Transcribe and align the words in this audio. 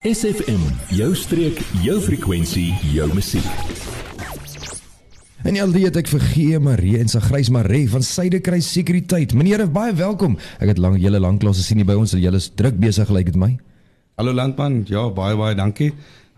SFM, 0.00 0.62
jou 0.96 1.10
streek, 1.12 1.58
jou 1.84 1.98
frekwensie, 2.00 2.70
jou 2.88 3.04
musiek. 3.12 3.44
En 5.44 5.58
ja, 5.58 5.66
dit 5.68 5.98
ek 6.00 6.08
vergeet 6.08 6.64
Marie 6.64 6.94
en 6.96 7.12
sy 7.12 7.20
grys 7.20 7.50
Marie 7.52 7.82
van 7.92 8.00
Suidekruis 8.00 8.70
Sekuriteit. 8.72 9.34
Meneer, 9.36 9.66
baie 9.68 9.92
welkom. 9.98 10.38
Ek 10.56 10.72
het 10.72 10.80
lank 10.80 10.96
julle 11.04 11.20
lanklaas 11.20 11.60
gesien 11.60 11.82
hier 11.82 11.88
by 11.90 11.98
ons. 12.00 12.16
Julle 12.16 12.40
is 12.40 12.48
druk 12.56 12.80
besig 12.80 13.10
gelyk 13.10 13.28
like 13.28 13.34
dit 13.34 13.42
my. 13.42 13.50
Hallo 14.16 14.32
landman. 14.32 14.78
Ja, 14.88 15.04
baie 15.12 15.36
baie 15.36 15.60
dankie. 15.60 15.90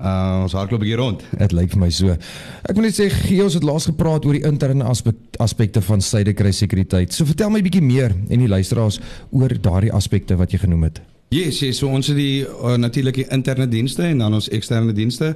Uh 0.02 0.42
ons 0.48 0.58
hardloop 0.58 0.82
hier 0.82 0.98
rond. 0.98 1.22
Dit 1.30 1.54
lyk 1.54 1.70
vir 1.76 1.84
my 1.84 1.92
so. 1.94 2.18
Ek 2.66 2.74
wil 2.74 2.88
net 2.88 2.98
sê 2.98 3.06
gee 3.14 3.46
ons 3.46 3.54
het 3.54 3.70
laas 3.70 3.86
gepraat 3.92 4.26
oor 4.26 4.40
die 4.40 4.42
interne 4.50 4.90
aspekte 4.90 5.86
van 5.86 6.02
Suidekruis 6.02 6.64
Sekuriteit. 6.66 7.14
So 7.14 7.30
vertel 7.30 7.54
my 7.54 7.62
bietjie 7.62 7.86
meer 7.86 8.10
en 8.10 8.42
die 8.42 8.50
luisteraars 8.50 8.98
oor 9.30 9.54
daardie 9.54 9.94
aspekte 9.94 10.34
wat 10.42 10.50
jy 10.50 10.64
genoem 10.66 10.90
het. 10.90 11.04
Yes, 11.32 11.62
yes, 11.64 11.78
so 11.80 11.88
ons 11.88 12.10
het 12.10 12.18
die 12.18 12.42
uh, 12.44 12.74
natuurlike 12.76 13.22
interne 13.32 13.64
dienste 13.64 14.02
en 14.04 14.18
dan 14.20 14.34
ons 14.36 14.50
eksterne 14.52 14.92
dienste. 14.92 15.30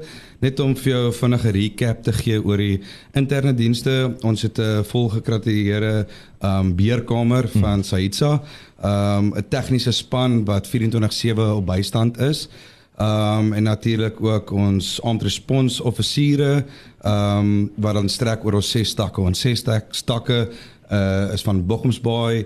Net 0.45 0.61
om 0.61 0.75
vir 0.77 0.91
jou 0.91 1.13
vinnige 1.17 1.55
recap 1.57 2.03
te 2.05 2.13
gee 2.13 2.37
oor 2.37 2.61
die 2.61 2.83
interne 3.17 3.55
dienste. 3.57 3.95
Ons 4.21 4.45
het 4.45 4.61
'n 4.61 4.85
volgekratiseerde 4.85 6.07
um 6.45 6.75
beerkamer 6.77 7.49
hmm. 7.49 7.63
van 7.63 7.85
Saitsa. 7.85 8.43
Um 8.85 9.33
'n 9.33 9.49
tegniese 9.49 9.93
span 9.93 10.45
wat 10.45 10.69
24/7 10.69 11.41
op 11.57 11.67
bystand 11.67 12.21
is. 12.21 12.49
Um 13.01 13.53
en 13.53 13.63
natuurlik 13.63 14.21
ook 14.21 14.51
ons 14.53 15.01
armed 15.03 15.23
response 15.23 15.83
offisiere 15.83 16.65
um 17.05 17.71
wat 17.77 17.95
dan 17.95 18.09
strek 18.09 18.45
oor 18.45 18.61
ons 18.61 18.71
ses 18.71 18.89
stakke. 18.89 19.21
Ons 19.21 19.41
ses 19.41 19.65
stakke 19.91 20.49
uh 20.93 21.33
is 21.33 21.43
van 21.43 21.67
Bochumsbaai 21.67 22.45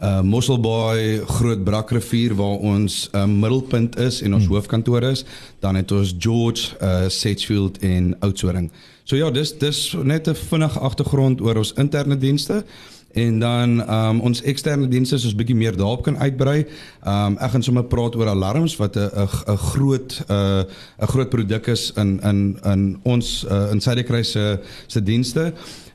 uh 0.00 0.20
Mosselbaai, 0.22 1.20
Groot 1.26 1.64
Brakrivier 1.64 2.34
waar 2.34 2.58
ons 2.58 3.08
'n 3.12 3.16
uh, 3.16 3.24
middelpunt 3.24 3.98
is 3.98 4.22
en 4.22 4.34
ons 4.34 4.44
hmm. 4.44 4.54
hoofkantoor 4.54 5.02
is, 5.02 5.24
dan 5.58 5.74
het 5.74 5.92
ons 5.92 6.14
George, 6.18 6.76
uh 6.82 7.08
Sedgefield 7.08 7.78
en 7.78 8.16
Oudtshoorn. 8.20 8.70
So 9.04 9.16
ja, 9.16 9.30
dis 9.30 9.58
dis 9.58 9.96
net 10.02 10.28
'n 10.28 10.34
vinnige 10.34 10.78
agtergrond 10.78 11.40
oor 11.40 11.56
ons 11.56 11.72
interne 11.72 12.16
dienste 12.16 12.64
en 13.12 13.38
dan 13.38 13.90
um 13.90 14.20
ons 14.20 14.42
eksterne 14.42 14.88
dienste 14.88 15.14
is 15.14 15.24
ons 15.24 15.34
bietjie 15.34 15.56
meer 15.56 15.76
daarop 15.76 16.02
kan 16.02 16.18
uitbrei. 16.18 16.66
Um 17.06 17.36
ek 17.38 17.50
gaan 17.50 17.62
sommer 17.62 17.84
praat 17.84 18.16
oor 18.16 18.28
alarms 18.28 18.76
wat 18.76 18.96
'n 18.96 19.10
'n 19.46 19.56
groot 19.56 20.22
uh 20.30 20.62
'n 20.98 21.06
groot 21.06 21.28
produk 21.28 21.66
is 21.66 21.92
in 21.96 22.20
in 22.22 22.58
in 22.64 23.00
ons 23.02 23.44
uh, 23.50 23.70
in 23.72 23.80
Suidekruis 23.80 24.30
se 24.30 24.60
se 24.86 25.02
dienste. 25.02 25.52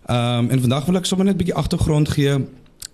Um 0.10 0.50
en 0.50 0.60
vandag 0.60 0.86
wil 0.86 0.96
ek 0.96 1.06
sommer 1.06 1.26
net 1.26 1.38
bietjie 1.38 1.56
agtergrond 1.56 2.10
gee 2.10 2.46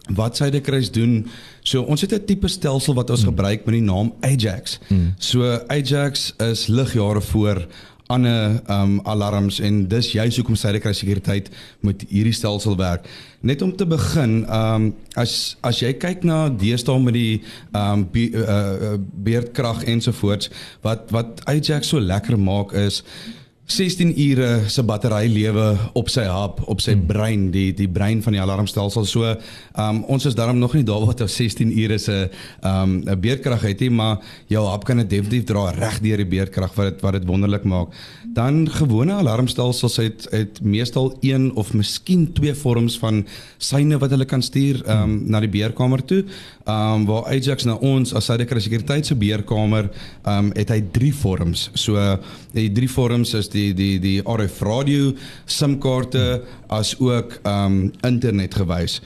wat 0.10 0.38
sy 0.38 0.50
dit 0.50 0.64
kruis 0.64 0.92
doen. 0.92 1.28
So 1.64 1.84
ons 1.84 2.02
het 2.02 2.14
'n 2.14 2.26
tipe 2.26 2.48
stelsel 2.48 2.94
wat 2.94 3.10
ons 3.10 3.22
mm. 3.22 3.28
gebruik 3.28 3.66
met 3.66 3.74
die 3.74 3.86
naam 3.86 4.14
Ajax. 4.22 4.80
Mm. 4.90 5.14
So 5.18 5.60
Ajax 5.68 6.34
is 6.38 6.68
ligjare 6.68 7.22
voor 7.22 7.68
ander 8.12 8.60
um 8.68 9.00
alarms 9.04 9.60
en 9.60 9.88
dis 9.88 10.12
juist 10.12 10.40
hoekom 10.42 10.58
sy 10.60 10.74
dit 10.76 10.84
kruis 10.84 11.00
sekuriteit 11.04 11.50
met 11.86 12.04
hierdie 12.10 12.36
stelsel 12.36 12.76
werk. 12.80 13.08
Net 13.42 13.62
om 13.62 13.72
te 13.76 13.88
begin, 13.90 14.42
um 14.52 14.92
as 15.20 15.56
as 15.68 15.82
jy 15.84 15.94
kyk 16.02 16.26
na 16.28 16.50
deesdae 16.50 17.00
met 17.00 17.14
die 17.18 17.42
um 17.78 18.06
be, 18.12 18.30
uh, 18.36 18.96
beerdkrag 19.00 19.86
ensovoorts 19.96 20.52
wat 20.86 21.12
wat 21.16 21.44
Ajax 21.52 21.94
so 21.94 22.00
lekker 22.00 22.40
maak 22.40 22.74
is 22.74 23.02
16 23.72 24.12
ure 24.20 24.70
se 24.70 24.84
battery 24.84 25.30
lewe 25.32 25.66
op 25.96 26.10
sy 26.12 26.26
hap, 26.28 26.60
op 26.70 26.82
sy 26.84 26.96
hmm. 26.96 27.06
brein, 27.08 27.44
die 27.54 27.70
die 27.76 27.88
brein 27.88 28.20
van 28.24 28.36
die 28.36 28.42
alarmstelsel. 28.44 29.06
So, 29.08 29.30
ehm 29.32 30.02
um, 30.02 30.02
ons 30.12 30.26
is 30.28 30.36
daarom 30.36 30.60
nog 30.60 30.74
nie 30.76 30.84
daar 30.88 31.06
wat 31.08 31.24
16 31.24 31.72
ure 31.72 31.98
se 32.00 32.18
ehm 32.28 32.82
um, 32.82 32.98
'n 33.08 33.20
beerdkrag 33.22 33.62
het 33.62 33.80
nie, 33.80 33.90
maar 33.90 34.20
jou 34.48 34.66
hap 34.68 34.84
kan 34.84 34.98
dit 34.98 35.10
definitief 35.10 35.46
dra 35.46 35.70
reg 35.72 36.00
deur 36.04 36.18
die 36.18 36.32
beerdkrag 36.36 36.76
wat 36.76 36.90
dit 36.90 37.02
wat 37.02 37.14
dit 37.14 37.26
wonderlik 37.26 37.64
maak. 37.64 37.96
Dan 38.34 38.68
gewone 38.70 39.14
alarmstelsels 39.14 39.98
het 39.98 40.28
het 40.32 40.62
meestal 40.62 41.18
een 41.22 41.52
of 41.56 41.74
miskien 41.74 42.34
twee 42.34 42.54
vorms 42.54 42.98
van 43.00 43.26
syne 43.58 43.98
wat 43.98 44.10
hulle 44.10 44.26
kan 44.26 44.42
stuur 44.42 44.84
ehm 44.86 45.04
um, 45.04 45.24
na 45.32 45.40
die 45.40 45.50
beerkamer 45.50 46.04
toe. 46.06 46.26
Ehm 46.66 47.02
um, 47.02 47.06
waar 47.06 47.26
Ajax 47.32 47.64
na 47.64 47.76
ons 47.76 48.14
as 48.14 48.26
sy 48.26 48.38
sekuriteit 48.60 49.06
se 49.06 49.16
beerkamer 49.16 49.90
ehm 50.24 50.38
um, 50.46 50.52
het 50.56 50.70
hy 50.70 50.82
drie 50.92 51.14
vorms. 51.14 51.70
So 51.74 51.98
die 52.54 52.72
drie 52.72 52.90
vorms 52.90 53.34
is 53.34 53.50
die 53.50 53.61
die 53.62 53.74
die 53.78 54.00
die 54.02 54.18
RF 54.26 54.62
radio 54.66 55.14
SIM-kaarte 55.46 56.42
as 56.68 56.96
ook 57.00 57.40
um 57.48 57.92
internet 58.08 58.56
gewys. 58.58 59.00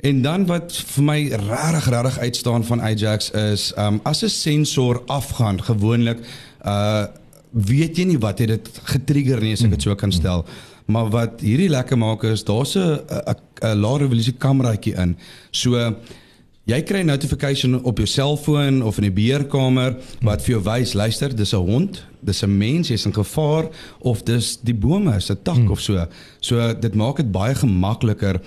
En 0.00 0.22
dan 0.24 0.46
wat 0.48 0.72
vir 0.94 1.04
my 1.04 1.18
regtig 1.28 1.88
regtig 1.92 2.18
uitstaan 2.18 2.64
van 2.64 2.82
Ajax 2.82 3.30
is 3.36 3.70
um 3.76 4.00
as 4.04 4.22
'n 4.24 4.28
sensor 4.28 5.02
afgaan 5.06 5.62
gewoonlik 5.62 6.18
uh 6.64 7.06
weet 7.50 7.96
jy 7.98 8.04
nie 8.04 8.18
wat 8.22 8.38
het 8.38 8.48
dit 8.48 8.68
getrigger 8.84 9.40
nie 9.42 9.52
as 9.52 9.64
ek 9.66 9.70
dit 9.70 9.82
so 9.82 9.94
kan 9.94 10.12
stel. 10.12 10.44
Maar 10.86 11.10
wat 11.10 11.40
hierdie 11.42 11.68
lekker 11.68 11.98
maak 11.98 12.22
is 12.24 12.44
daar's 12.44 12.76
'n 12.76 13.00
'n 13.62 13.80
lae 13.80 13.98
resolusie 13.98 14.34
kameraatjie 14.38 14.94
in. 14.94 15.16
So 15.50 15.94
jy 16.70 16.82
kry 16.86 17.00
'n 17.02 17.06
notification 17.06 17.82
op 17.82 17.98
jou 17.98 18.06
selfoon 18.06 18.82
of 18.82 18.98
in 18.98 19.08
die 19.08 19.16
beheerkamer 19.16 19.96
wat 20.22 20.42
vir 20.44 20.54
jou 20.54 20.62
wys 20.62 20.94
luister 20.94 21.34
dis 21.34 21.52
'n 21.52 21.66
hond 21.66 22.04
dis 22.20 22.42
'n 22.42 22.58
mens 22.58 22.88
jy's 22.88 23.06
in 23.06 23.14
gevaar 23.14 23.68
of 23.98 24.22
dis 24.22 24.58
die 24.62 24.74
bome 24.74 25.16
is 25.16 25.30
'n 25.30 25.38
tak 25.42 25.56
hmm. 25.56 25.70
of 25.70 25.80
so. 25.80 26.06
So 26.40 26.74
dit 26.74 26.94
maak 26.94 27.16
dit 27.16 27.32
baie 27.32 27.54
gemakliker 27.54 28.40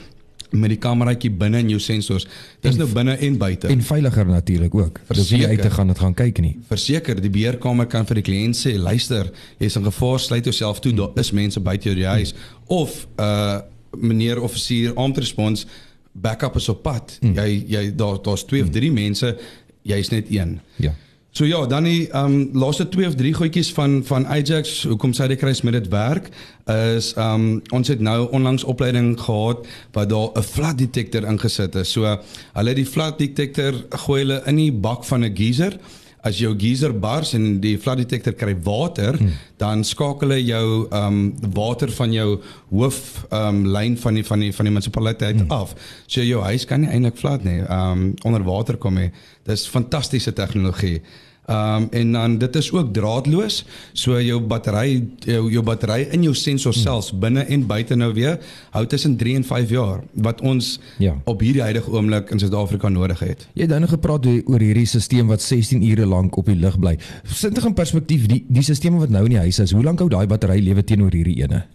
met 0.51 0.69
die 0.69 0.78
kameraatjie 0.78 1.31
binne 1.31 1.57
in 1.57 1.69
jou 1.69 1.79
sensors. 1.79 2.28
Dis 2.62 2.75
nou 2.75 2.88
binne 2.88 3.17
en 3.17 3.38
buite. 3.38 3.67
En 3.67 3.81
veiliger 3.81 4.25
natuurlik 4.25 4.75
ook. 4.75 5.00
Dis 5.07 5.31
nie 5.31 5.47
uit 5.47 5.62
te 5.62 5.69
gaan 5.69 5.88
dit 5.88 6.00
gaan 6.00 6.13
kyk 6.13 6.39
nie. 6.39 6.57
Verseker, 6.67 7.22
die 7.22 7.29
beheerkamer 7.29 7.88
kan 7.88 8.06
vir 8.06 8.16
die 8.16 8.23
kliënt 8.23 8.56
sê, 8.56 8.78
luister, 8.78 9.31
jy's 9.57 9.75
in 9.75 9.83
gevaar, 9.83 10.19
sluit 10.19 10.44
jouself 10.44 10.79
toe. 10.79 10.94
Daar 10.94 11.09
is 11.16 11.31
mense 11.31 11.59
buite 11.59 11.89
jou 11.89 12.06
huis 12.06 12.31
hmm. 12.31 12.78
of 12.78 13.07
uh 13.17 13.62
meneer 13.94 14.41
offisier 14.41 14.94
armed 14.95 15.17
response 15.17 15.67
backup 16.13 16.56
is 16.56 16.69
op 16.69 16.84
pad. 16.84 17.18
Hmm. 17.19 17.34
Jy 17.34 17.63
jy 17.68 17.96
daar 17.96 18.22
daar's 18.22 18.46
twee 18.46 18.62
hmm. 18.62 18.69
of 18.69 18.75
drie 18.75 18.91
mense, 18.91 19.38
jy's 19.81 20.09
net 20.09 20.29
een. 20.29 20.59
Ja. 20.75 20.94
So 21.34 21.47
ja, 21.50 21.66
dan 21.66 21.88
die 21.90 22.09
ehm 22.12 22.25
um, 22.25 22.50
laaste 22.53 22.85
2 22.90 23.07
of 23.07 23.16
3 23.18 23.34
goedjies 23.34 23.72
van 23.74 24.03
van 24.06 24.28
Ajax, 24.28 24.84
hoekom 24.85 25.16
sê 25.18 25.25
hy 25.25 25.35
kry 25.41 25.53
met 25.66 25.74
dit 25.74 25.88
werk 25.90 26.28
is 26.69 27.07
ehm 27.18 27.34
um, 27.34 27.62
ons 27.74 27.90
het 27.90 28.00
nou 28.00 28.28
onlangs 28.29 28.63
opleiding 28.63 29.16
gehad 29.19 29.66
wat 29.97 30.09
daar 30.09 30.29
'n 30.38 30.44
flood 30.44 30.78
detector 30.78 31.25
ingesit 31.25 31.75
is. 31.75 31.91
So 31.91 32.06
hulle 32.53 32.74
die 32.74 32.85
flood 32.85 33.18
detector 33.18 33.74
gooi 33.90 34.19
hulle 34.22 34.41
in 34.45 34.56
die 34.56 34.72
bak 34.72 35.03
van 35.03 35.25
'n 35.25 35.35
geyser 35.35 35.80
as 36.23 36.39
jou 36.39 36.53
geyser 36.59 36.94
bars 36.95 37.34
en 37.35 37.57
die 37.63 37.75
flood 37.81 38.00
detector 38.03 38.35
kry 38.39 38.53
water, 38.63 39.17
hmm. 39.19 39.34
dan 39.59 39.84
skakel 39.88 40.31
hy 40.35 40.39
jou 40.45 40.67
ehm 40.85 41.19
um, 41.19 41.51
water 41.56 41.91
van 41.91 42.16
jou 42.16 42.29
hoof 42.72 43.01
ehm 43.29 43.50
um, 43.50 43.66
lyn 43.75 43.97
van 44.00 44.19
die 44.19 44.23
van 44.28 44.45
die 44.45 44.53
van 44.56 44.69
die 44.69 44.73
munisipaliteit 44.73 45.41
hmm. 45.41 45.51
af. 45.51 45.75
So 46.07 46.23
jou 46.23 46.41
huis 46.47 46.66
kan 46.69 46.83
nie 46.83 46.91
eintlik 46.94 47.19
flood 47.19 47.44
nie. 47.47 47.59
Ehm 47.59 47.91
um, 47.91 48.07
onder 48.23 48.47
water 48.47 48.79
kom 48.79 48.97
hy. 49.01 49.12
Dis 49.50 49.67
fantastiese 49.67 50.33
tegnologie. 50.33 51.01
Ehm 51.46 51.81
um, 51.81 51.88
en 51.92 52.12
dan 52.12 52.38
dit 52.38 52.56
is 52.56 52.72
ook 52.72 52.94
draadloos. 52.94 53.66
So 53.94 54.22
jou 54.22 54.40
battery 54.42 55.08
jou, 55.20 55.52
jou 55.52 55.64
battery 55.64 56.08
in 56.12 56.24
jou 56.24 56.34
sensor 56.36 56.74
selfs 56.74 57.09
hmm. 57.09 57.20
binne 57.20 57.44
en 57.44 57.66
buite 57.68 57.96
nou 57.96 58.14
weer 58.14 58.40
hou 58.72 58.86
tussen 58.88 59.18
3 59.18 59.36
en 59.36 59.44
5 59.44 59.70
jaar 59.70 60.04
wat 60.14 60.42
ons 60.42 60.80
ja. 60.98 61.18
op 61.24 61.44
hierdie 61.44 61.62
huidige 61.62 61.92
oomblik 61.92 62.31
in 62.31 62.40
Suid-Afrika 62.40 62.90
nodig 62.90 63.20
het. 63.20 63.48
Jy 63.54 63.68
het 63.68 63.76
nou 63.76 63.92
gepraat 63.92 64.26
oor 64.26 64.64
hierdie 64.64 64.88
stelsel 64.88 65.28
wat 65.28 65.42
16 65.42 65.84
ure 65.84 66.06
lank 66.06 66.38
op 66.38 66.48
die 66.48 66.56
lug 66.56 66.80
bly. 66.80 66.96
Sit 67.28 67.56
dit 67.56 67.64
in 67.64 67.75
perspektief 67.75 68.25
die 68.31 68.46
die 68.48 68.64
stelsel 68.64 69.02
wat 69.04 69.12
nou 69.12 69.25
in 69.28 69.36
die 69.36 69.44
huis 69.44 69.60
is. 69.60 69.75
Hoe 69.75 69.84
lank 69.84 70.00
hou 70.00 70.08
daai 70.10 70.28
battery 70.28 70.62
lewe 70.64 70.84
teenoor 70.84 71.12
hierdie 71.12 71.42
ene? 71.44 71.66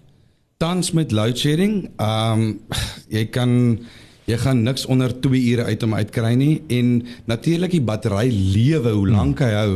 Tans 0.56 0.90
met 0.96 1.12
load 1.12 1.38
shedding, 1.38 1.90
ehm 2.00 2.40
um, 2.40 2.60
jy 3.12 3.28
kan 3.30 3.52
jy 4.28 4.36
gaan 4.42 4.62
niks 4.62 4.84
onder 4.86 5.12
2 5.24 5.40
ure 5.52 5.64
uit 5.64 5.82
om 5.86 5.94
uitkry 5.96 6.34
nie 6.36 6.60
en 6.68 6.90
natuurlik 7.30 7.72
die 7.72 7.84
battery 7.84 8.28
lewe 8.32 8.92
hoe 8.92 9.08
lank 9.08 9.40
hy 9.44 9.52
hou 9.56 9.70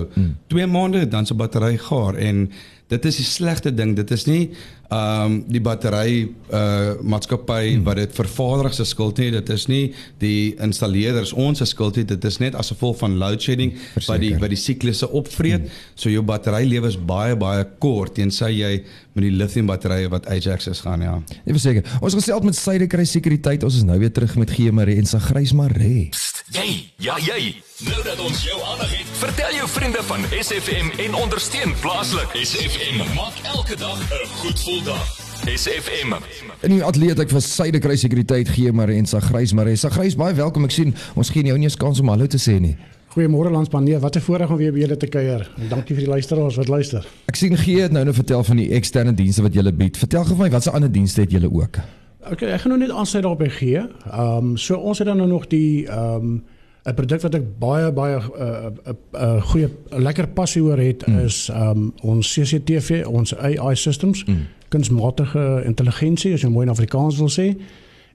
2 0.53 0.67
mm. 0.67 0.73
maande 0.75 1.07
dan 1.09 1.27
se 1.27 1.35
battery 1.35 1.79
gaar 1.81 2.19
en 2.21 2.45
dit 2.93 3.09
is 3.09 3.19
die 3.23 3.27
slegste 3.27 3.73
ding. 3.75 3.97
Dit 3.99 4.13
is 4.15 4.29
nie 4.29 4.45
ehm 4.93 5.25
um, 5.25 5.37
die 5.49 5.61
battery 5.65 6.27
uh 6.53 6.99
maatskappy 7.01 7.63
hmm. 7.71 7.85
wat 7.87 7.97
dit 7.97 8.13
vervaardig 8.13 8.75
se 8.77 8.85
skuld 8.85 9.23
nie. 9.23 9.31
Dit 9.33 9.49
is 9.55 9.65
nie 9.71 9.95
die 10.21 10.53
installeerders 10.61 11.33
ons 11.33 11.63
se 11.63 11.69
skuld 11.71 11.97
nie. 11.97 12.05
Dit 12.11 12.25
is 12.29 12.37
net 12.43 12.59
as 12.61 12.73
gevolg 12.75 12.99
van 13.01 13.17
load 13.21 13.41
shedding 13.41 13.73
Verseker. 13.95 14.13
wat 14.13 14.25
die 14.25 14.33
wat 14.45 14.53
die 14.53 14.61
siklusse 14.61 15.09
opvreet. 15.09 15.65
Hmm. 15.65 15.81
so 15.95 16.13
jou 16.13 16.25
battery 16.29 16.67
lewe 16.69 16.93
is 16.93 16.99
baie 16.99 17.37
baie 17.41 17.65
kort 17.81 18.19
tensy 18.21 18.53
jy 18.59 18.73
met 19.15 19.25
die 19.25 19.33
lithium 19.33 19.69
batterye 19.71 20.13
wat 20.13 20.29
Ajax 20.29 20.69
is 20.69 20.85
gaan 20.85 21.05
ja. 21.05 21.17
Ek 21.47 21.57
verseker 21.57 21.99
ons 22.03 22.19
gesels 22.21 22.45
met 22.45 22.59
Syde 22.59 22.89
kry 22.93 23.09
sekuriteit. 23.09 23.65
Ons 23.65 23.81
is 23.81 23.89
nou 23.89 23.99
weer 24.03 24.13
terug 24.13 24.37
met 24.41 24.53
Gemare 24.53 24.97
en 25.01 25.09
sa 25.09 25.23
grys 25.23 25.57
mare 25.57 26.11
jy 26.53 26.69
ja 27.01 27.17
jy 27.25 27.72
nou 27.89 28.03
dat 28.05 28.21
ons 28.21 28.43
jou 28.45 28.59
aandag 28.71 28.91
het 28.99 29.09
vertel 29.23 29.55
jou 29.57 29.69
vriende 29.69 30.03
van 30.11 30.25
SFM 30.39 30.89
en 31.05 31.15
ondersteun 31.15 31.73
plaaslik 31.81 32.35
SFM 32.49 32.97
maak 33.17 33.37
elke 33.55 33.77
dag 33.77 33.99
'n 33.99 34.27
goed 34.41 34.59
gevoel 34.59 34.83
dag. 34.83 35.07
SFM. 35.57 36.13
In 36.61 36.71
die 36.71 36.85
atleet 36.85 37.19
ek 37.19 37.31
vir 37.31 37.41
syde 37.41 37.79
kry 37.79 37.97
sekuriteit 37.97 38.49
gee 38.49 38.73
maar 38.73 38.89
en 38.89 39.07
sa 39.07 39.21
grys 39.21 39.53
maar 39.53 39.77
sa 39.77 39.89
grys 39.89 40.15
baie 40.17 40.35
welkom 40.35 40.65
ek 40.65 40.71
sien 40.71 40.95
ons 41.15 41.31
gee 41.31 41.43
jou 41.43 41.59
nie 41.59 41.65
eens 41.67 41.77
kans 41.77 42.01
om 42.01 42.09
hallo 42.09 42.27
te 42.27 42.39
sê 42.39 42.61
nie. 42.61 42.77
Goeiemôre 43.13 43.51
landspan. 43.51 43.85
Nee, 43.85 43.99
wat 43.99 44.17
'n 44.17 44.21
voorreg 44.21 44.51
om 44.51 44.57
weer 44.57 44.73
by 44.73 44.79
julle 44.79 44.97
te 44.97 45.07
kuier. 45.07 45.51
En 45.59 45.69
dankie 45.69 45.95
vir 45.95 46.05
die 46.05 46.13
luisteraars 46.13 46.57
wat 46.57 46.69
luister. 46.69 47.07
Ek 47.27 47.37
sien 47.37 47.57
gee 47.57 47.81
het 47.81 47.93
nou 47.93 48.05
nou 48.05 48.15
vertel 48.15 48.45
van 48.45 48.57
die 48.57 48.71
eksterne 48.71 49.15
dienste 49.15 49.43
wat 49.43 49.55
julle 49.55 49.73
bied. 49.73 49.97
Vertel 49.97 50.25
gou 50.25 50.37
vir 50.37 50.45
my 50.45 50.51
watse 50.51 50.71
ander 50.71 50.93
dienste 50.93 51.21
het 51.21 51.31
julle 51.31 51.53
ook? 51.53 51.79
Okay, 52.31 52.49
ek 52.49 52.61
gaan 52.61 52.79
nou 52.79 52.81
net 52.81 52.91
aansluit 52.91 53.25
daarop 53.25 53.43
gee. 53.51 53.79
Ehm 53.79 54.37
um, 54.37 54.57
so 54.57 54.77
ons 54.77 54.99
het 54.99 55.07
dan 55.07 55.17
nou 55.17 55.29
nog 55.29 55.47
die 55.47 55.87
ehm 55.87 56.15
um, 56.15 56.45
'n 56.83 56.95
produk 56.95 57.21
wat 57.23 57.35
ek 57.35 57.45
baie 57.59 57.93
baie 57.93 58.17
'n 58.19 58.23
uh, 58.35 58.67
'n 58.67 58.97
uh, 59.15 59.21
uh, 59.23 59.43
goeie 59.43 59.69
lekker 59.91 60.27
passie 60.29 60.63
oor 60.63 60.79
het 60.79 61.07
mm. 61.07 61.19
is 61.19 61.49
um, 61.55 61.93
ons 62.03 62.33
CCTV, 62.33 63.07
ons 63.07 63.37
AI 63.37 63.75
systems, 63.75 64.25
mm. 64.25 64.47
kunsmatige 64.69 65.63
intelligensie 65.65 66.33
as 66.33 66.43
jy 66.43 66.49
mooi 66.49 66.67
in 66.67 66.73
Afrikaans 66.73 67.19
wil 67.19 67.31
sê. 67.31 67.55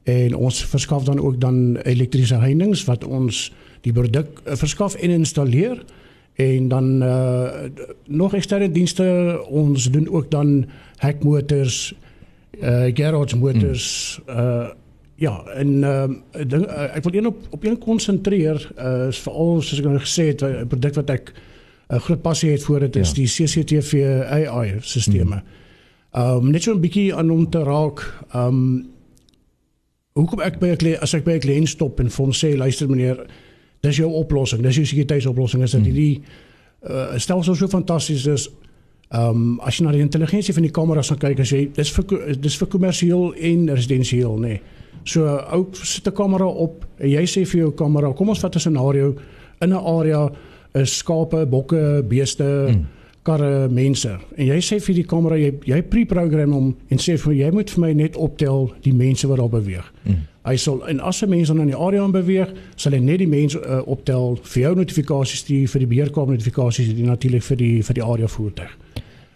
En 0.04 0.36
ons 0.36 0.66
verskaf 0.66 1.04
dan 1.04 1.20
ook 1.20 1.40
dan 1.40 1.78
elektriese 1.84 2.36
heininge 2.36 2.84
wat 2.86 3.04
ons 3.04 3.54
die 3.82 3.94
produk 3.94 4.42
verskaf 4.44 4.96
en 4.96 5.10
installeer 5.10 5.84
en 6.36 6.68
dan 6.68 7.04
uh, 7.04 7.48
nog 8.06 8.34
eksterne 8.34 8.72
dienste 8.72 9.06
ons 9.50 9.90
doen 9.92 10.10
ook 10.10 10.32
dan 10.32 10.66
hekmotors 10.98 11.94
uh 12.58 12.90
garage 12.94 13.38
motors 13.38 14.20
mm. 14.28 14.34
uh 14.40 14.68
ja 15.18 15.34
en 15.58 15.70
uh, 15.84 16.06
ek 16.94 17.04
wil 17.04 17.14
een 17.18 17.28
op 17.28 17.38
op 17.50 17.64
een 17.64 17.78
konsentreer 17.78 18.72
uh 18.78 19.08
is 19.08 19.20
veral 19.26 19.62
soos 19.62 19.80
ek 19.80 19.86
nou 19.90 20.00
gesê 20.00 20.30
het 20.32 20.44
'n 20.46 20.68
produk 20.68 20.96
wat 20.96 21.10
ek 21.10 21.34
'n 21.34 21.96
uh, 21.96 22.02
groot 22.02 22.22
passie 22.22 22.52
het 22.52 22.64
vir 22.64 22.80
dit 22.80 22.96
is 22.96 23.10
ja. 23.10 23.16
die 23.16 23.28
CCTV 23.28 23.94
AI 24.30 24.80
stelsels. 24.82 25.44
Ehm 26.12 26.46
um, 26.46 26.52
net 26.52 26.64
so 26.64 26.74
'n 26.74 26.80
bietjie 26.80 27.16
aan 27.16 27.30
om 27.30 27.50
te 27.50 27.64
raak. 27.64 28.00
Ehm 28.34 28.48
um, 28.48 28.86
hoekom 30.14 30.40
ek 30.42 30.60
by 30.60 30.68
'n 30.68 30.98
as 31.02 31.14
ek 31.14 31.24
by 31.24 31.32
'n 31.32 31.40
kliënt 31.40 31.68
stop 31.68 32.00
en 32.00 32.10
vir 32.10 32.26
hom 32.26 32.34
sê 32.34 32.58
luister 32.58 32.90
meneer, 32.90 33.26
dis 33.82 33.98
jou 33.98 34.12
oplossing, 34.12 34.62
dis 34.62 34.76
jou 34.76 34.86
sekuriteitsoplossing 34.86 35.64
is 35.64 35.72
dat 35.72 35.82
mm. 35.82 35.86
hierdie 35.86 36.22
uh, 36.90 37.18
stelsel 37.18 37.56
so 37.56 37.68
fantasties 37.68 38.26
is. 38.26 38.50
Ehm 39.10 39.30
um, 39.30 39.60
as 39.60 39.78
jy 39.78 39.86
na 39.86 39.92
die 39.92 40.02
intelligensie 40.02 40.54
van 40.54 40.64
die 40.64 40.72
kameras 40.72 41.10
kyk 41.10 41.40
as 41.40 41.50
jy 41.50 41.70
dis 41.74 41.92
vir 41.92 42.36
dis 42.40 42.58
vir 42.58 42.68
kommersieel 42.68 43.34
en 43.34 43.70
residensieel 43.70 44.38
nê. 44.38 44.48
Nee. 44.48 44.62
So 45.08 45.24
ou 45.54 45.68
sit 45.72 46.08
'n 46.08 46.12
kamera 46.12 46.46
op 46.46 46.86
en 47.00 47.10
jy 47.10 47.24
sê 47.24 47.46
vir 47.46 47.62
jou 47.62 47.72
kamera, 47.72 48.14
kom 48.14 48.30
ons 48.30 48.40
vat 48.40 48.56
'n 48.56 48.60
scenario 48.60 49.16
in 49.62 49.70
'n 49.70 49.74
area 49.74 50.30
is 50.74 50.98
skape, 50.98 51.46
bokke, 51.46 52.04
beeste, 52.08 52.44
hmm. 52.44 52.86
karre, 53.24 53.70
mense. 53.70 54.10
En 54.36 54.46
jy 54.46 54.60
sê 54.60 54.80
vir 54.82 54.96
die 54.96 55.06
kamera 55.06 55.38
jy 55.38 55.54
jy 55.66 55.82
pre-program 55.82 56.52
hom 56.52 56.76
en 56.90 56.98
sê 56.98 57.18
vir 57.18 57.34
jy 57.34 57.52
moet 57.52 57.70
vir 57.70 57.82
my 57.82 57.94
net 57.94 58.16
optel 58.16 58.74
die 58.84 58.94
mense 58.94 59.28
wat 59.28 59.38
daar 59.38 59.50
beweeg. 59.50 59.94
Hmm. 60.04 60.28
Hy 60.44 60.56
sal 60.56 60.88
en 60.88 61.00
as 61.00 61.24
'n 61.24 61.30
mens 61.30 61.48
dan 61.48 61.60
in 61.62 61.68
die 61.68 61.76
area 61.76 62.08
beweeg, 62.08 62.54
sal 62.76 62.92
hy 62.92 63.00
net 63.00 63.20
die 63.20 63.28
mense 63.28 63.60
uh, 63.60 63.82
optel 63.88 64.40
vir 64.44 64.64
jou 64.64 64.76
notifikasies 64.76 65.40
stuur 65.40 65.68
vir 65.68 65.80
die 65.80 65.88
beheerkamer 65.88 66.36
notifikasies 66.36 66.90
en 66.90 67.06
natuurlik 67.06 67.44
vir 67.44 67.58
die 67.58 67.84
vir 67.84 67.94
die 67.94 68.04
area 68.04 68.28
voertuig. 68.28 68.78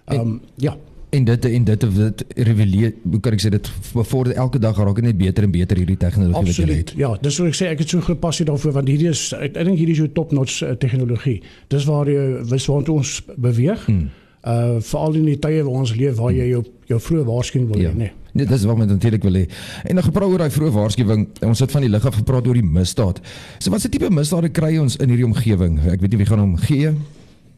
Ehm 0.08 0.20
um, 0.20 0.42
ja 0.58 0.76
en 1.12 1.24
dit 1.24 1.46
en 1.46 1.64
dit 1.64 1.80
dit 1.96 2.24
reveleer 2.36 2.94
hoe 3.04 3.20
kan 3.20 3.36
ek 3.36 3.44
sê 3.44 3.52
dit 3.52 3.70
bevorder 3.94 4.38
elke 4.40 4.62
dag 4.64 4.78
raak 4.80 5.02
dit 5.02 5.10
net 5.10 5.18
beter 5.20 5.44
en 5.44 5.52
beter 5.52 5.82
hierdie 5.82 5.98
tegnologie 6.00 6.54
wat 6.54 6.62
jy 6.62 6.78
het. 6.78 6.94
Ja, 7.00 7.12
dis 7.20 7.40
wat 7.42 7.52
ek 7.52 7.58
sê 7.60 7.68
ek 7.74 7.84
het 7.84 7.92
so 7.92 8.06
gepassie 8.06 8.48
daarvoor 8.48 8.78
want 8.80 8.92
hierdie 8.92 9.12
is 9.12 9.26
ek, 9.36 9.52
ek 9.52 9.68
dink 9.68 9.80
hierdie 9.82 9.98
is 9.98 10.02
so 10.06 10.14
top 10.16 10.32
notch 10.36 10.62
uh, 10.64 10.72
tegnologie. 10.80 11.42
Dis 11.74 11.88
waar 11.90 12.10
jy 12.10 12.24
wys 12.54 12.70
waar 12.72 12.96
ons 12.96 13.14
beweeg. 13.36 13.86
Hmm. 13.90 14.10
Uh 14.42 14.80
veral 14.82 15.20
in 15.20 15.28
die 15.34 15.38
tye 15.38 15.62
waar 15.68 15.84
ons 15.84 15.94
leef 15.94 16.16
waar 16.18 16.32
jy 16.34 16.48
jou 16.56 16.64
jou 16.90 17.04
vroeë 17.08 17.28
waarskuwing 17.28 17.70
wil 17.70 17.84
ja. 17.84 17.92
hê, 17.92 18.08
nee. 18.08 18.18
Nee, 18.32 18.48
dis 18.48 18.64
wat 18.64 18.78
met 18.80 18.88
natuurlik 18.88 19.24
wil 19.28 19.36
hê. 19.36 19.44
En 19.92 20.00
dan 20.00 20.06
gepraat 20.08 20.32
oor 20.32 20.42
daai 20.46 20.54
vroeë 20.56 20.72
waarskuwing. 20.72 21.26
Ons 21.44 21.60
het 21.60 21.72
van 21.76 21.84
die 21.84 21.92
lig 21.92 22.06
af 22.08 22.16
gepraat 22.16 22.48
oor 22.48 22.56
die 22.56 22.64
misdaad. 22.64 23.20
So 23.60 23.74
wat 23.76 23.84
se 23.84 23.92
tipe 23.92 24.08
misdade 24.10 24.50
kry 24.56 24.78
ons 24.80 24.96
in 25.04 25.12
hierdie 25.12 25.28
omgewing? 25.28 25.82
Ek 25.92 26.00
weet 26.00 26.16
nie 26.16 26.22
wie 26.24 26.30
gaan 26.32 26.40
hom 26.40 26.56
gee 26.64 26.96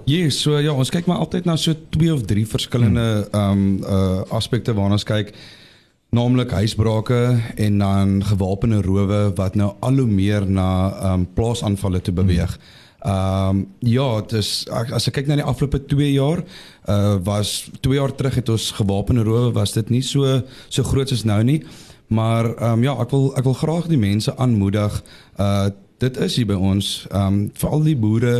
Ja, 0.03 0.17
yes, 0.25 0.41
so 0.43 0.57
ja, 0.59 0.73
ons 0.75 0.89
kyk 0.91 1.05
maar 1.07 1.21
altyd 1.23 1.45
na 1.47 1.53
so 1.55 1.71
twee 1.95 2.11
of 2.11 2.25
drie 2.27 2.43
verskillende 2.47 3.23
ehm 3.31 3.51
um, 3.51 3.67
uh 3.87 4.23
aspekte 4.35 4.73
waarna 4.75 4.97
ons 4.97 5.05
kyk. 5.07 5.29
Naamlik 6.11 6.51
huisbrake 6.51 7.19
en 7.55 7.77
dan 7.79 8.11
gewapende 8.27 8.81
rowe 8.83 9.31
wat 9.37 9.55
nou 9.55 9.69
al 9.79 10.01
hoe 10.03 10.07
meer 10.07 10.43
na 10.43 10.65
ehm 10.91 11.13
um, 11.13 11.23
plaasaanvalle 11.37 12.01
toe 12.03 12.13
beweeg. 12.13 12.57
Ehm 12.99 13.61
um, 13.61 13.61
ja, 13.79 14.09
dis 14.27 14.51
as 14.67 15.07
ek 15.07 15.21
kyk 15.21 15.31
na 15.31 15.39
die 15.39 15.47
afgelope 15.47 15.79
2 15.87 16.11
jaar, 16.11 16.43
uh 16.83 17.15
was 17.23 17.69
2 17.79 17.95
jaar 17.95 18.11
terug 18.11 18.35
het 18.35 18.51
ons 18.51 18.71
gewapende 18.75 19.23
rowe 19.23 19.53
was 19.55 19.71
dit 19.71 19.89
nie 19.89 20.03
so 20.03 20.41
so 20.67 20.83
groot 20.83 21.15
as 21.15 21.23
nou 21.23 21.39
nie. 21.43 21.61
Maar 22.11 22.51
ehm 22.57 22.73
um, 22.73 22.83
ja, 22.83 22.99
ek 22.99 23.15
wil 23.15 23.31
ek 23.39 23.47
wil 23.47 23.55
graag 23.55 23.87
die 23.87 24.03
mense 24.03 24.35
aanmoedig 24.35 24.99
uh 25.39 25.71
dit 26.01 26.17
is 26.17 26.35
hier 26.39 26.47
by 26.49 26.57
ons 26.57 26.91
ehm 27.11 27.25
um, 27.27 27.39
vir 27.59 27.73
al 27.75 27.83
die 27.87 27.97
boere 27.97 28.35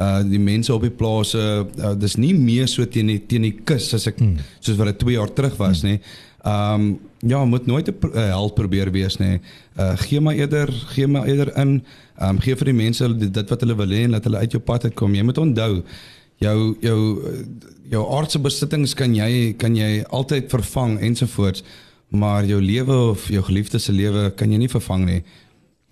uh 0.00 0.22
die 0.26 0.40
mense 0.42 0.74
op 0.74 0.82
die 0.84 0.94
plase 1.02 1.42
uh, 1.42 1.94
dis 1.98 2.16
nie 2.20 2.34
meer 2.34 2.68
so 2.68 2.84
teen 2.84 3.12
die 3.12 3.20
teen 3.26 3.46
die 3.48 3.56
kus 3.64 3.92
as 3.96 4.06
ek 4.10 4.18
hmm. 4.20 4.40
soos 4.60 4.78
wat 4.80 4.92
dit 4.92 5.04
2 5.04 5.18
jaar 5.18 5.32
terug 5.32 5.56
was 5.60 5.82
hmm. 5.82 5.90
nê. 5.90 6.00
Ehm 6.46 6.80
um, 6.80 6.98
ja, 7.26 7.44
moet 7.44 7.66
nooit 7.66 7.88
'n 7.88 7.94
uh, 8.12 8.26
held 8.36 8.54
probeer 8.54 8.90
wees 8.92 9.16
nê. 9.18 9.40
Uh 9.78 9.96
gee 9.96 10.20
maar 10.20 10.34
eerder 10.34 10.72
gee 10.94 11.06
maar 11.06 11.26
eerder 11.26 11.56
in. 11.56 11.82
Ehm 12.18 12.28
um, 12.28 12.40
gee 12.40 12.56
vir 12.56 12.72
die 12.72 12.80
mense 12.84 13.16
dit 13.16 13.50
wat 13.50 13.60
hulle 13.60 13.76
wil 13.76 13.90
hê 13.90 14.04
en 14.04 14.10
laat 14.10 14.24
hulle 14.24 14.38
uit 14.38 14.52
jou 14.52 14.62
pad 14.62 14.84
uitkom. 14.84 15.14
Jy 15.14 15.22
moet 15.22 15.38
onthou 15.38 15.82
jou 16.38 16.76
jou 16.80 17.00
jou 17.90 18.02
aardse 18.12 18.38
besittings 18.38 18.94
kan 18.94 19.14
jy 19.14 19.54
kan 19.58 19.76
jy 19.76 20.04
altyd 20.10 20.50
vervang 20.50 21.00
ensovoorts 21.00 21.62
maar 22.08 22.44
jou 22.44 22.60
lewe 22.62 22.96
of 23.10 23.28
jou 23.28 23.42
geliefde 23.42 23.78
se 23.78 23.92
lewe 23.92 24.30
kan 24.36 24.52
jy 24.52 24.58
nie 24.58 24.70
vervang 24.70 25.04
nie. 25.06 25.22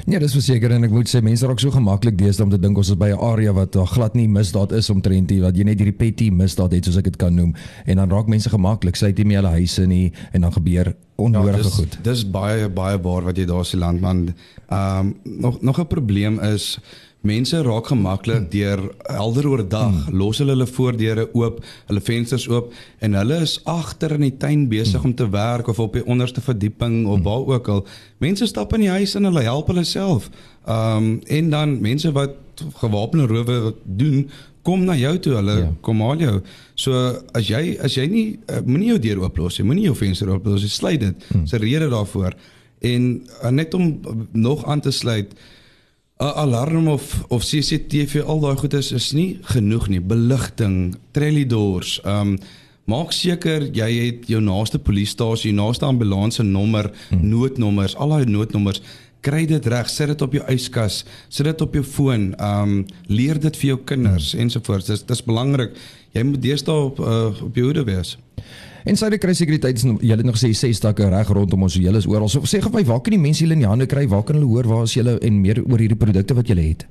Ja, 0.05 0.19
dis 0.21 0.35
verseker 0.37 0.73
en 0.75 0.85
ek 0.85 0.93
moet 0.93 1.09
sê 1.09 1.23
mense 1.25 1.47
raak 1.49 1.63
so 1.63 1.73
gemaklik 1.73 2.19
deesdae 2.19 2.45
om 2.45 2.51
te 2.53 2.59
dink 2.61 2.77
ons 2.77 2.91
is 2.93 2.99
by 3.01 3.09
'n 3.15 3.21
area 3.25 3.53
wat 3.57 3.73
daar 3.73 3.89
glad 3.89 4.15
nie 4.15 4.29
misdaad 4.29 4.73
is 4.73 4.91
omtrent 4.91 5.31
nie, 5.31 5.41
wat 5.41 5.57
jy 5.57 5.65
net 5.65 5.79
hierdie 5.81 5.97
petty 5.97 6.29
misdaad 6.31 6.73
het 6.77 6.85
soos 6.85 6.99
ek 6.99 7.05
dit 7.05 7.17
kan 7.17 7.35
noem 7.35 7.55
en 7.87 7.97
dan 7.97 8.11
raak 8.11 8.29
mense 8.29 8.51
gemaklik, 8.51 8.97
sy 8.97 9.07
het 9.07 9.19
nie 9.19 9.25
meer 9.25 9.41
hulle 9.41 9.57
huise 9.57 9.87
nie 9.87 10.13
en 10.33 10.43
dan 10.43 10.53
gebeur 10.53 10.95
onnodige 11.17 11.63
ja, 11.63 11.71
goed. 11.71 11.99
Dis 12.05 12.25
baie 12.31 12.69
baie 12.69 12.99
waar 13.01 13.25
wat 13.25 13.37
jy 13.39 13.47
daar 13.47 13.65
sien 13.65 13.81
landman. 13.81 14.35
Ehm 14.69 15.01
um, 15.01 15.15
nog 15.25 15.63
nog 15.63 15.81
'n 15.81 15.87
probleem 15.87 16.41
is 16.41 16.79
Mense 17.25 17.63
raak 17.65 17.87
gemaklik 17.89 18.51
deur 18.53 18.83
helder 19.09 19.47
oor 19.49 19.63
dag, 19.65 19.95
hmm. 19.95 20.17
los 20.21 20.43
hulle 20.43 20.53
hulle 20.53 20.67
voordeure 20.69 21.25
oop, 21.33 21.63
hulle 21.89 22.03
vensters 22.05 22.45
oop 22.53 22.73
en 23.01 23.17
hulle 23.17 23.39
is 23.47 23.55
agter 23.71 24.13
in 24.19 24.27
die 24.27 24.35
tuin 24.37 24.67
besig 24.69 25.01
hmm. 25.01 25.13
om 25.13 25.15
te 25.17 25.29
werk 25.33 25.71
of 25.73 25.81
op 25.81 25.97
die 25.97 26.05
onderste 26.05 26.45
verdieping 26.45 27.07
of 27.07 27.23
hmm. 27.23 27.25
waar 27.25 27.57
ook 27.57 27.71
al. 27.73 27.81
Mense 28.21 28.49
stap 28.51 28.77
in 28.77 28.85
die 28.85 28.93
huis 28.93 29.17
en 29.17 29.31
hulle 29.31 29.47
help 29.47 29.73
hulle 29.73 29.87
self. 29.89 30.29
Um 30.69 31.15
en 31.33 31.49
dan 31.55 31.79
mense 31.85 32.13
wat 32.13 32.37
gewapende 32.83 33.27
rowe 33.33 33.73
doen, 33.85 34.29
kom 34.65 34.85
na 34.85 34.97
jou 34.97 35.17
toe, 35.19 35.35
hulle 35.41 35.57
ja. 35.63 35.73
kom 35.85 36.05
haal 36.05 36.21
jou. 36.21 36.37
So 36.77 37.09
as 37.37 37.49
jy 37.49 37.79
as 37.85 37.97
jy 37.97 38.07
nie 38.11 38.27
uh, 38.53 38.61
moenie 38.69 38.93
jou 38.93 39.01
deur 39.09 39.25
ooplos 39.25 39.59
nie, 39.59 39.69
moenie 39.73 39.89
jou 39.89 39.97
venster 39.97 40.29
ooplos 40.33 40.65
nie, 40.65 40.73
sluit 40.73 41.01
dit. 41.01 41.29
Hmm. 41.33 41.49
Dis 41.49 41.57
'n 41.57 41.65
rede 41.65 41.89
daarvoor. 41.89 42.37
En 42.85 43.11
uh, 43.43 43.51
net 43.51 43.75
om 43.75 44.01
nog 44.33 44.69
aan 44.69 44.81
te 44.85 44.93
sluit 44.93 45.33
'n 46.19 46.33
alarm 46.35 46.89
of 46.89 47.25
of 47.29 47.43
CCTV 47.43 48.23
al 48.23 48.41
daai 48.41 48.57
goed 48.57 48.75
is 48.75 48.93
is 48.93 49.13
nie 49.13 49.39
genoeg 49.43 49.89
nie. 49.89 50.01
Beligting, 50.01 50.95
trellidors, 51.11 52.01
ehm 52.05 52.35
um, 52.35 52.39
maak 52.85 53.13
seker 53.13 53.65
jy 53.73 53.89
het 54.05 54.27
jou 54.29 54.41
naaste 54.45 54.79
polisiestasie, 54.79 55.53
naaste 55.53 55.85
ambulans 55.85 56.35
se 56.35 56.43
nommer, 56.43 56.91
hmm. 57.09 57.29
noodnommers, 57.29 57.97
al 57.97 58.09
daai 58.09 58.25
noodnommers 58.29 58.83
kry 59.25 59.47
dit 59.49 59.67
reg, 59.67 59.89
sit 59.89 60.11
dit 60.13 60.23
op 60.23 60.35
jou 60.37 60.45
yskas, 60.53 61.05
sit 61.29 61.47
dit 61.49 61.61
op 61.65 61.75
jou 61.75 61.85
foon, 61.85 62.35
ehm 62.39 62.63
um, 62.63 62.87
leer 63.09 63.41
dit 63.41 63.57
vir 63.57 63.69
jou 63.73 63.79
kinders 63.85 64.33
hmm. 64.33 64.47
ensovoorts. 64.47 64.87
Dis 64.93 65.03
dis 65.09 65.25
belangrik. 65.25 65.75
Jy 66.15 66.23
moet 66.23 66.43
deesdae 66.43 66.91
op 66.93 67.01
uh, 67.01 67.33
op 67.43 67.57
jou 67.57 67.67
hoede 67.73 67.85
wees. 67.89 68.15
En 68.85 68.99
sy 69.01 69.09
kry 69.17 69.33
sekuriteit 69.33 69.79
is 69.81 69.87
julle 69.87 70.19
het 70.21 70.27
nog 70.29 70.37
gesê 70.37 70.51
ses 70.53 70.81
takke 70.83 71.07
reg 71.09 71.31
rondom 71.33 71.63
ons 71.65 71.77
julle 71.81 72.01
is 72.03 72.09
oral. 72.11 72.29
So 72.29 72.45
sê 72.45 72.61
gou 72.61 72.73
my 72.73 72.83
waar 72.85 73.01
kan 73.01 73.15
die 73.17 73.23
mense 73.23 73.41
julle 73.41 73.57
in 73.57 73.63
die 73.65 73.71
hande 73.71 73.87
kry? 73.89 74.05
Waar 74.11 74.27
kan 74.29 74.37
hulle 74.37 74.51
hoor 74.51 74.69
waar 74.69 74.85
is 74.85 74.97
julle 74.99 75.17
en 75.25 75.41
meer 75.41 75.63
oor 75.65 75.81
hierdie 75.81 75.97
produkte 75.97 76.37
wat 76.37 76.51
julle 76.53 76.67
het? 76.67 76.85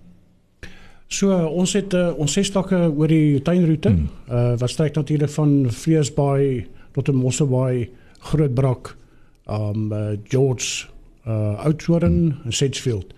So 1.14 1.36
ons 1.54 1.76
het 1.78 1.94
uh, 1.94 2.10
ons 2.18 2.34
ses 2.34 2.50
takke 2.54 2.80
oor 2.90 3.12
die 3.12 3.42
tuinroete. 3.46 3.92
Hmm. 3.94 4.08
Uh 4.26 4.56
wat 4.62 4.74
strek 4.74 4.98
natuurlik 4.98 5.30
van 5.36 5.52
Vreesbaai 5.70 6.66
tot 6.94 7.10
in 7.10 7.20
Mosselbaai, 7.20 7.90
Grootbrak, 8.30 8.96
um 9.50 9.92
uh, 9.94 10.16
George 10.30 10.88
uh 11.28 11.62
Oudtshoorn 11.68 12.18
hmm. 12.32 12.42
en 12.50 12.58
Sedgefield. 12.58 13.14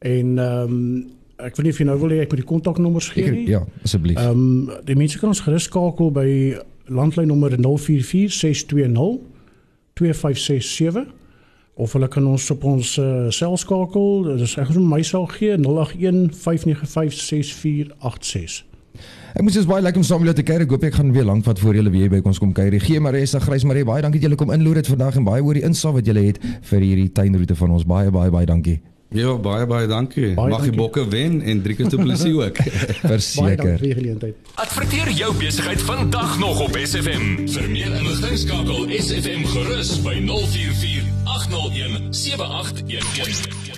En 0.00 0.38
um 0.40 0.80
ek 1.36 1.58
weet 1.58 1.66
nie 1.66 1.74
of 1.74 1.82
jy 1.82 1.84
nou 1.90 1.98
wil 2.00 2.16
hê 2.16 2.22
ek 2.24 2.32
moet 2.32 2.40
die 2.40 2.48
kontaknommers 2.48 3.10
gee 3.12 3.28
nie. 3.28 3.44
Ja, 3.52 3.60
asseblief. 3.84 4.16
Um 4.24 4.72
die 4.88 4.96
mense 4.96 5.20
kan 5.20 5.34
ons 5.34 5.44
gerus 5.44 5.68
skakel 5.68 6.08
by 6.16 6.28
landlynnommer 6.86 7.56
044620 7.58 9.18
2567 9.96 11.14
of 11.76 11.92
hulle 11.92 12.08
kan 12.08 12.26
ons 12.26 12.50
op 12.50 12.64
ons 12.64 12.96
uh, 12.98 13.26
selskakel 13.28 14.36
dis 14.36 14.56
ek 14.56 14.70
gaan 14.70 14.88
my 14.88 15.02
sal 15.04 15.28
gee 15.34 15.58
081 15.60 16.32
595 16.32 17.20
6486 17.20 18.64
Ek 19.36 19.44
moet 19.44 19.52
sê 19.52 19.60
baie 19.68 19.84
lekker 19.84 20.00
om 20.00 20.06
saam 20.08 20.22
julle 20.24 20.32
te 20.32 20.44
kuier. 20.46 20.64
Ek 20.64 20.70
hoop 20.72 20.84
ek 20.88 20.94
gaan 20.96 21.12
weer 21.12 21.26
lank 21.28 21.44
vat 21.44 21.60
voor 21.60 21.76
julle 21.76 21.92
weer 21.92 22.08
by 22.08 22.22
ons 22.24 22.40
kom 22.40 22.54
kuier. 22.56 22.78
Gee 22.80 23.02
Marisa 23.04 23.40
Grys 23.44 23.66
Marie, 23.68 23.84
baie 23.84 24.00
dankie 24.00 24.22
dat 24.22 24.30
julle 24.30 24.40
kom 24.40 24.52
inloer 24.56 24.80
het 24.80 24.88
vandag 24.88 25.20
en 25.20 25.28
baie 25.28 25.44
oor 25.44 25.58
die 25.58 25.66
insaag 25.68 25.98
wat 25.98 26.08
julle 26.08 26.24
het 26.30 26.40
vir 26.70 26.80
hierdie 26.80 27.10
tuinroete 27.12 27.58
van 27.60 27.76
ons. 27.76 27.84
Baie 27.84 28.08
baie 28.14 28.32
baie 28.32 28.48
dankie. 28.48 28.80
Ja, 29.16 29.32
baie 29.40 29.66
baie 29.66 29.86
dankie. 29.88 30.34
Baie 30.36 30.52
Mag 30.52 30.66
die 30.68 30.74
bokke 30.76 31.06
wen 31.08 31.38
en 31.40 31.62
drie 31.64 31.76
keer 31.78 31.88
te 31.88 31.96
plesie 32.00 32.34
ook. 32.36 32.58
Baie 32.66 32.98
Verseker. 33.00 33.56
dankie 33.56 33.78
vir 33.78 33.86
die 33.86 33.94
geleentheid. 34.00 34.52
Adverteer 34.66 35.12
jou 35.16 35.30
besigheid 35.40 35.86
vandag 35.88 36.36
nog 36.42 36.60
op 36.66 36.76
SFM. 36.82 37.48
Vir 37.54 37.70
meer 37.72 37.96
inligting 38.02 38.36
skakel 38.44 38.92
SFM 38.98 39.48
gerus 39.54 39.96
by 40.04 40.18
044 40.28 41.08
801 41.38 42.12
7811. 42.26 43.75